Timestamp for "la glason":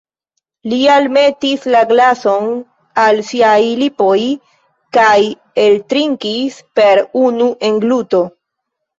1.73-2.47